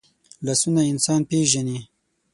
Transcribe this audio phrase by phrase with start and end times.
[0.45, 1.79] لاسونه انسان پېژني